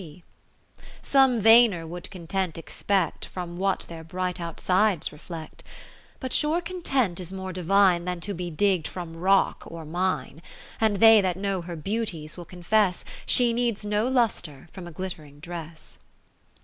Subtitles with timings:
[0.01, 4.03] Conte72t^ To my dearest Lucasia III Some vainer would Content ex pect From what their
[4.03, 5.63] bright outsides reflect:
[6.19, 10.41] But sure Content is more divine Than to be digg'd from rock or mine:
[10.81, 15.39] And they that know her beauties will confess, She needs no lustre from a glittering
[15.39, 15.99] dress.